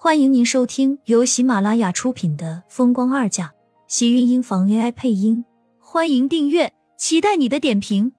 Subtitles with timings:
[0.00, 3.46] 欢迎您收听由喜马拉雅出品的《风光二嫁》，
[3.88, 5.44] 喜运音房 AI 配音。
[5.80, 8.12] 欢迎订阅，期待你的点评。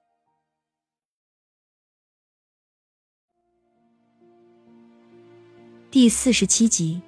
[5.90, 7.00] 第四十七集，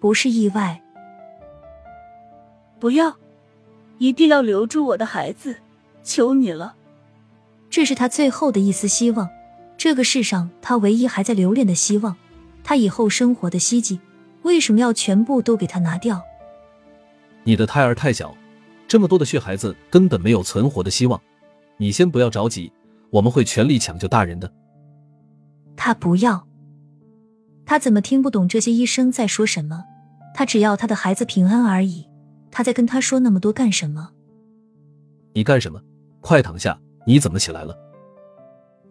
[0.00, 0.82] 不是意外。
[2.80, 3.16] 不要，
[3.98, 5.58] 一定要留住我的孩子，
[6.02, 6.74] 求你了。
[7.70, 9.30] 这是他最后的一丝希望，
[9.78, 12.16] 这个世上他唯一还在留恋的希望。
[12.64, 14.00] 他以后生活的希冀，
[14.42, 16.20] 为什么要全部都给他拿掉？
[17.44, 18.34] 你的胎儿太小，
[18.88, 21.20] 这么多的血孩子根本没有存活的希望。
[21.76, 22.72] 你先不要着急，
[23.10, 24.50] 我们会全力抢救大人的。
[25.76, 26.46] 他不要，
[27.66, 29.84] 他怎么听不懂这些医生在说什么？
[30.34, 32.08] 他只要他的孩子平安而已。
[32.50, 34.12] 他在跟他说那么多干什么？
[35.34, 35.82] 你干什么？
[36.20, 36.80] 快躺下！
[37.06, 37.76] 你怎么起来了？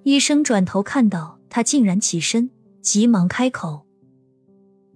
[0.03, 2.51] 医生转头看到他，竟然起身。
[2.83, 3.85] 急忙开口，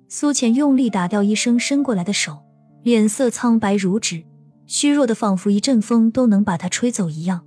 [0.09, 2.39] 苏浅用力打掉医生伸过来的手，
[2.83, 4.25] 脸色苍白如纸，
[4.65, 7.45] 虚弱的仿佛一阵风都能把他吹走一样。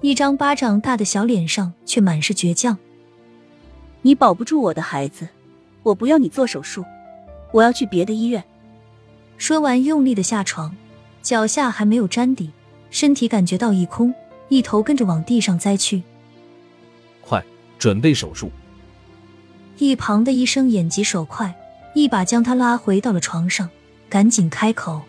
[0.00, 2.78] 一张巴掌大的小脸上却满是倔强。
[4.02, 5.28] 你保不住我的孩子，
[5.82, 6.84] 我不要你做手术，
[7.50, 8.44] 我要去别的医院。
[9.38, 10.72] 说完，用力的下床，
[11.20, 12.52] 脚下还没有沾底，
[12.90, 14.14] 身体感觉到一空，
[14.48, 16.04] 一头跟着往地上栽去。
[17.20, 17.44] 快，
[17.76, 18.52] 准备手术！
[19.78, 21.54] 一旁的医生眼疾手快，
[21.94, 23.68] 一把将他拉回到了床上，
[24.08, 25.02] 赶紧开口。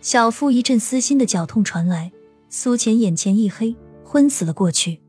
[0.00, 2.12] 小腹一阵撕心的绞痛传来，
[2.48, 5.00] 苏浅眼前一黑，昏死了过去。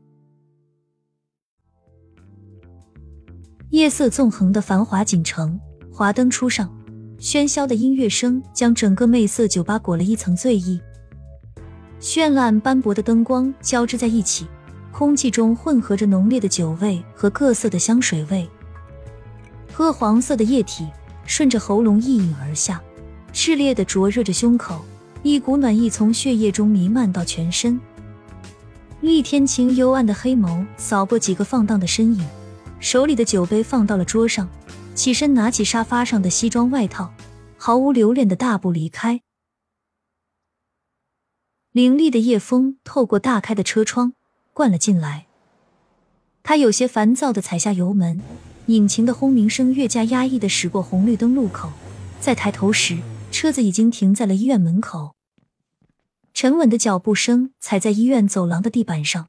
[3.70, 5.58] 夜色纵横的繁华锦城，
[5.90, 6.70] 华灯初上，
[7.18, 10.80] 喧嚣的音乐声将整个媚色酒吧裹了一层醉意，
[12.00, 14.46] 绚烂斑驳的灯光交织在一起。
[14.92, 18.46] 空气中混合着浓烈的酒味和各色的香水味，
[19.72, 20.86] 褐黄色的液体
[21.24, 22.80] 顺着喉咙一饮而下，
[23.32, 24.84] 炽烈的灼热着胸口，
[25.22, 27.80] 一股暖意从血液中弥漫到全身。
[29.00, 32.24] 厉天晴幽暗的黑眸扫过几个放荡的身影，
[32.78, 34.46] 手里的酒杯放到了桌上，
[34.94, 37.12] 起身拿起沙发上的西装外套，
[37.56, 39.22] 毫无留恋的大步离开。
[41.72, 44.12] 凌厉的夜风透过大开的车窗。
[44.54, 45.26] 灌了进来，
[46.42, 48.20] 他有些烦躁的踩下油门，
[48.66, 51.72] 引擎的轰鸣声越加压抑的驶过红绿灯路口，
[52.20, 52.98] 再抬头时，
[53.30, 55.14] 车子已经停在了医院门口。
[56.34, 59.28] 沉稳的脚步声踩在医院走廊的地板上，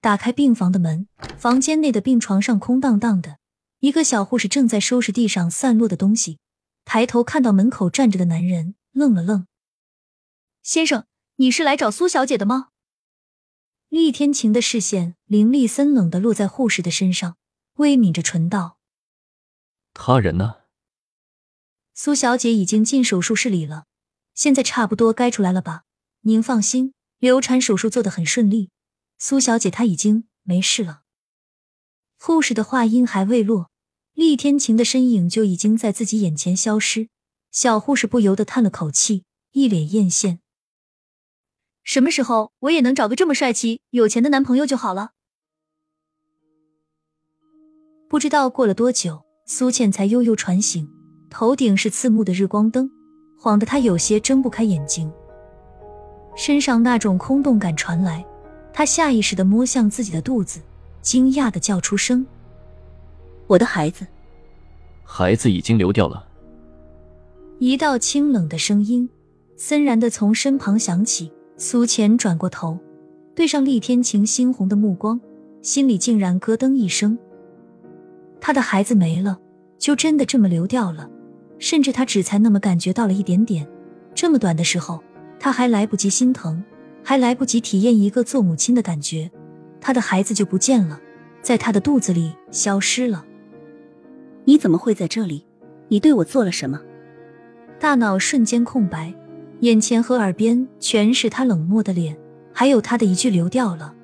[0.00, 1.06] 打开病房的门，
[1.36, 3.36] 房间内的病床上空荡荡的，
[3.80, 6.38] 一个小护士正在收拾地上散落的东西，
[6.86, 9.46] 抬头看到门口站着的男人，愣了愣
[10.62, 11.04] ：“先生，
[11.36, 12.68] 你是来找苏小姐的吗？”
[13.92, 17.36] 厉天晴的视线凌厉森冷的落在护士的身上，
[17.74, 18.78] 微抿着唇道
[19.92, 20.62] ：“他人呢？”
[21.92, 23.84] 苏小姐已经进手术室里了，
[24.34, 25.82] 现在差不多该出来了吧？
[26.22, 28.70] 您放心，流产手术做得很顺利，
[29.18, 31.02] 苏小姐她已经没事了。
[32.18, 33.70] 护士的话音还未落，
[34.14, 37.10] 厉天晴的身影就已经在自己眼前消失。
[37.50, 40.38] 小护士不由得叹了口气，一脸艳羡。
[41.84, 45.12] 什么时候我也能找个这么帅气、有钱的男朋友就好了？
[48.08, 50.88] 不知道过了多久，苏倩才悠悠传醒，
[51.28, 52.90] 头顶是刺目的日光灯，
[53.38, 55.12] 晃得她有些睁不开眼睛。
[56.36, 58.24] 身上那种空洞感传来，
[58.72, 60.60] 她下意识的摸向自己的肚子，
[61.00, 62.24] 惊讶的叫出声
[63.48, 64.06] ：“我的孩子！”
[65.04, 66.26] 孩子已经流掉了。
[67.58, 69.08] 一道清冷的声音
[69.56, 71.32] 森然的从身旁响起。
[71.64, 72.76] 苏浅转过头，
[73.36, 75.20] 对上厉天晴猩红的目光，
[75.60, 77.16] 心里竟然咯噔一声。
[78.40, 79.38] 他的孩子没了，
[79.78, 81.08] 就真的这么流掉了？
[81.60, 83.64] 甚至他只才那么感觉到了一点点。
[84.12, 85.00] 这么短的时候，
[85.38, 86.60] 他还来不及心疼，
[87.00, 89.30] 还来不及体验一个做母亲的感觉，
[89.80, 91.00] 他的孩子就不见了，
[91.42, 93.24] 在他的肚子里消失了。
[94.44, 95.46] 你怎么会在这里？
[95.86, 96.80] 你对我做了什么？
[97.78, 99.14] 大脑瞬间空白。
[99.62, 102.18] 眼前和耳边全是他冷漠的脸，
[102.52, 103.94] 还有他的一句流掉了。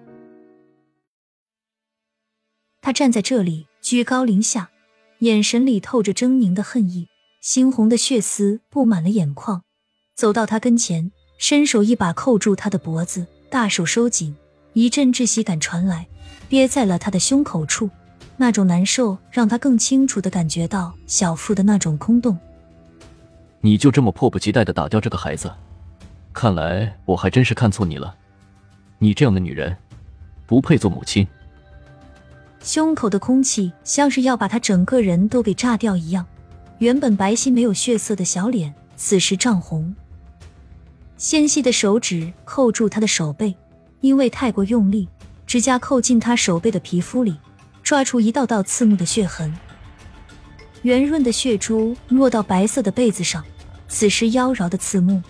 [2.81, 4.71] 他站在这里，居高临下，
[5.19, 7.09] 眼神里透着狰狞的恨意，
[7.43, 9.65] 猩红的血丝布满了眼眶。
[10.15, 14.37] 走到他跟前，伸手一把扣住他的脖子，大手收紧，
[14.75, 16.07] 一阵窒息感传来，
[16.49, 17.91] 憋在了他的胸口处。
[18.37, 22.39] 那种难受让他更清楚的感觉到小腹的那种空洞。
[23.61, 25.51] 你就这么迫不及待的打掉这个孩子？
[26.33, 28.15] 看来我还真是看错你了。
[28.99, 29.77] 你这样的女人，
[30.47, 31.27] 不配做母亲。
[32.63, 36.25] 胸口的空气像是要把他整个人都给炸掉一样。
[36.79, 39.95] 原本白皙没有血色的小脸，此时涨红。
[41.17, 43.57] 纤细的手指扣住他的手背，
[44.01, 45.09] 因为太过用力，
[45.47, 47.37] 指甲扣进他手背的皮肤里，
[47.83, 49.53] 抓出一道道刺目的血痕。
[50.89, 53.45] 圆润的血珠落到白色的被子上，
[53.89, 55.23] 此时妖娆的刺目。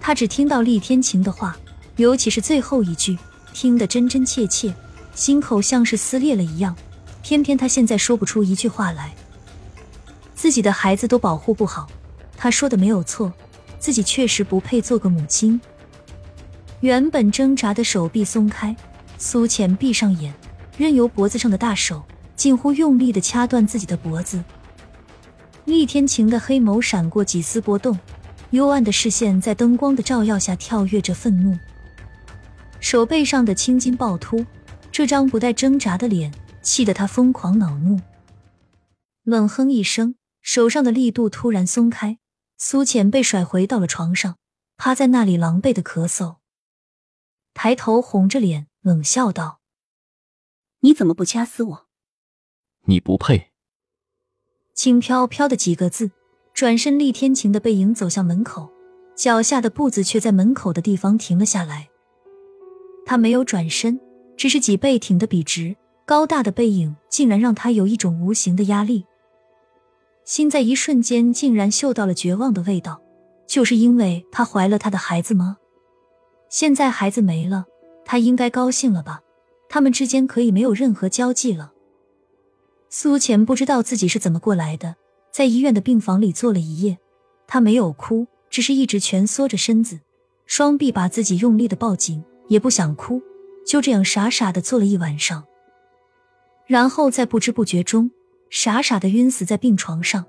[0.00, 1.56] 他只听到厉天晴的话，
[1.96, 3.18] 尤其是最后一句，
[3.52, 4.72] 听得真真切切，
[5.16, 6.76] 心口像是撕裂了一样。
[7.24, 9.12] 偏偏他现在说不出一句话来。
[10.36, 11.88] 自己的孩子都保护不好，
[12.36, 13.32] 他说的没有错，
[13.80, 15.60] 自己确实不配做个母亲。
[16.82, 18.76] 原本挣扎的手臂松开，
[19.18, 20.32] 苏浅闭上眼，
[20.78, 22.04] 任由脖子上的大手
[22.36, 24.44] 近乎用力的掐断自己的脖子。
[25.64, 27.98] 厉天晴的黑眸闪过几丝波动，
[28.50, 31.58] 幽暗的视线在灯光的照耀下跳跃着愤怒。
[32.78, 34.44] 手背上的青筋暴突，
[34.92, 38.00] 这张不带挣扎的脸气得他疯狂恼怒，
[39.24, 40.14] 冷哼一声。
[40.42, 42.18] 手上的力度突然松开，
[42.56, 44.36] 苏浅被甩回到了床上，
[44.76, 46.36] 趴在那里狼狈的咳嗽。
[47.52, 49.58] 抬头红着脸冷笑道
[50.82, 51.85] ：“你怎么不掐死我？
[52.86, 53.50] 你不配。”
[54.74, 56.10] 轻飘飘的几个字，
[56.52, 58.70] 转身，厉天晴的背影走向门口，
[59.14, 61.88] 脚下的步子却在门口的地方停了下来。
[63.06, 64.00] 他没有转身，
[64.36, 69.06] 只是脊背挺得笔直，高大的背影竟然让他有一种无形的压力。
[70.24, 73.00] 心在一瞬间竟然嗅到了绝望的味道，
[73.46, 75.56] 就是因为她怀了他的孩子吗？
[76.50, 77.64] 现在孩子没了，
[78.04, 79.22] 他应该高兴了吧？
[79.68, 81.72] 他们之间可以没有任何交际了。
[82.88, 84.96] 苏浅不知道自己是怎么过来的，
[85.32, 86.98] 在医院的病房里坐了一夜，
[87.46, 90.00] 她没有哭，只是一直蜷缩着身子，
[90.46, 93.20] 双臂把自己用力的抱紧，也不想哭，
[93.66, 95.44] 就这样傻傻的坐了一晚上，
[96.66, 98.10] 然后在不知不觉中。
[98.48, 100.24] 傻傻的晕死在病床上。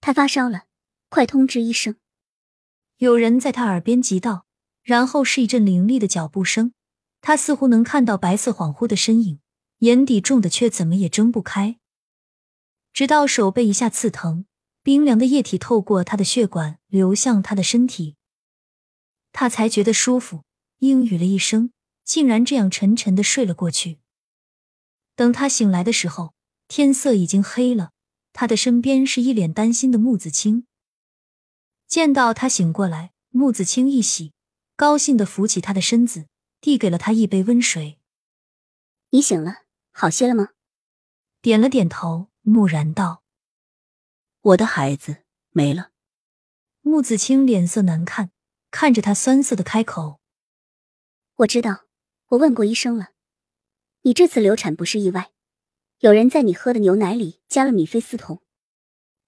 [0.00, 0.62] 他发烧了，
[1.08, 1.96] 快通知医生！
[2.98, 4.46] 有人在他耳边急道，
[4.84, 6.72] 然后是一阵凌厉的脚步声。
[7.20, 9.40] 他似乎能看到白色恍惚的身影，
[9.84, 11.78] 眼底重的却怎么也睁不开。
[12.92, 14.44] 直到手背一下刺疼，
[14.82, 18.16] 冰凉的液体透过他的血管流向他的身体，
[19.32, 20.44] 他才觉得舒服，
[20.78, 21.72] 应语了一声，
[22.04, 24.00] 竟然这样沉沉的睡了过去。
[25.16, 26.34] 等他醒来的时候。
[26.66, 27.92] 天色已经黑了，
[28.32, 30.66] 他的身边是一脸担心的木子清。
[31.86, 34.32] 见到他醒过来，木子清一喜，
[34.74, 36.26] 高兴的扶起他的身子，
[36.62, 37.98] 递给了他一杯温水。
[39.10, 39.63] 你醒了，
[39.96, 40.48] 好些了吗？
[41.40, 43.22] 点了点头，木然道
[44.42, 45.18] ：“我的孩子
[45.50, 45.92] 没了。”
[46.82, 48.32] 穆子清脸色难看，
[48.72, 50.20] 看着他酸涩的开口
[51.36, 51.84] ：“我知道，
[52.30, 53.10] 我问过医生了，
[54.02, 55.30] 你这次流产不是意外。”
[56.00, 58.42] 有人在你喝的牛奶里加了米非司酮。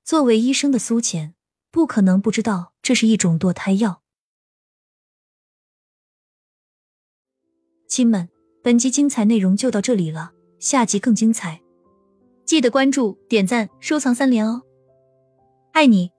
[0.03, 1.37] 作为医生的苏浅，
[1.71, 4.03] 不可能不知道这是一种堕胎药。
[7.89, 8.29] 亲们，
[8.65, 11.61] 本集精彩内容就到这里了，下集更精彩，
[12.45, 14.63] 记得关注、点赞、收藏三连哦！
[15.73, 16.16] 爱你。